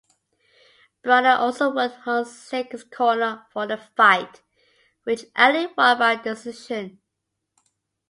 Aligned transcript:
Bruner 1.03 1.35
also 1.35 1.69
worked 1.75 2.05
Hunsaker's 2.05 2.83
corner 2.83 3.45
for 3.51 3.67
the 3.67 3.77
fight, 3.77 4.41
which 5.03 5.25
Ali 5.35 5.67
won 5.77 5.99
by 5.99 6.15
decision. 6.15 6.99